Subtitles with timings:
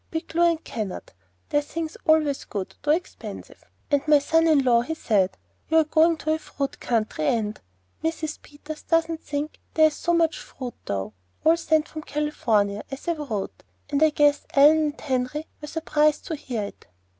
[0.09, 1.13] Bigelow and Kennard
[1.49, 5.37] their things always good, though expensive; and my son in law he said,
[5.69, 7.61] 'You're going to a fruit country, and'
[8.03, 8.41] Mrs.
[8.41, 11.13] Peters doesn't think there is so much fruit, though.
[11.43, 15.67] All sent on from California, as I wrote, and I guess Ellen and Henry were
[15.67, 16.87] surprised to hear it."